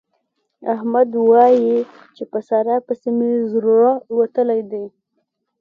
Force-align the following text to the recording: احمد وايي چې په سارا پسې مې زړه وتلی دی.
احمد 0.73 1.09
وايي 1.29 1.75
چې 2.15 2.23
په 2.31 2.39
سارا 2.47 2.75
پسې 2.87 3.09
مې 3.17 3.31
زړه 3.51 3.87
وتلی 4.19 4.61
دی. 4.71 4.85